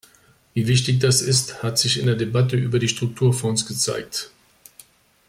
Wie 0.55 0.65
wichtig 0.65 0.97
das 0.99 1.21
ist, 1.21 1.61
hat 1.61 1.77
sich 1.77 1.99
in 1.99 2.07
der 2.07 2.15
Debatte 2.15 2.57
über 2.57 2.79
die 2.79 2.87
Strukturfonds 2.87 3.67
gezeigt. 3.67 4.31